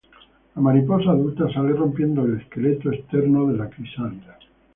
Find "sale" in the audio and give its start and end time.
1.53-1.73